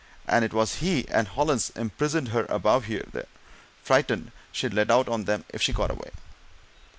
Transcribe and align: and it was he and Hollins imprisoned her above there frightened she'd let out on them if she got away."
and 0.27 0.43
it 0.43 0.51
was 0.51 0.77
he 0.77 1.07
and 1.09 1.27
Hollins 1.27 1.69
imprisoned 1.75 2.29
her 2.29 2.47
above 2.49 2.87
there 2.87 3.27
frightened 3.83 4.31
she'd 4.51 4.73
let 4.73 4.89
out 4.89 5.07
on 5.07 5.25
them 5.25 5.45
if 5.49 5.61
she 5.61 5.73
got 5.73 5.91
away." 5.91 6.09